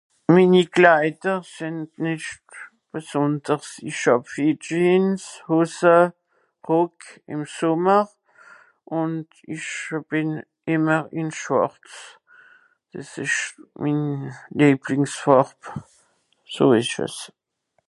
[0.33, 2.47] minni klaider sìnd nìcht
[2.91, 5.93] besònders isch hàb viel jeans hòsse
[6.67, 6.97] rock
[7.33, 8.05] ìm sommer
[8.99, 9.75] ùnd isch
[10.09, 10.31] bìn
[10.73, 11.93] ìmmer ì schwàrz
[12.91, 13.41] des esch
[13.81, 14.01] min
[14.59, 15.59] Lieblingsfàrb
[16.53, 17.17] so ìsch es